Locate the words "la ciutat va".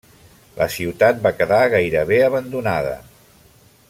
0.59-1.33